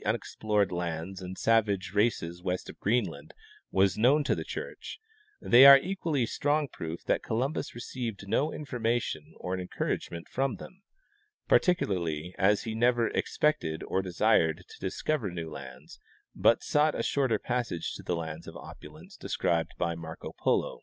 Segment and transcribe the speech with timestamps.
[0.00, 3.32] 217 unexplored lands and savage races west of Greenland
[3.70, 4.98] was known to the church,
[5.42, 10.82] the}^ are equally strong proof that Columbus re ceived no information or encouragement from them,
[11.48, 15.98] particularly as he never expected or desired to discover new lands,
[16.34, 20.80] but sought a shorter passage to the lands of opulence described b}' Marco Polo.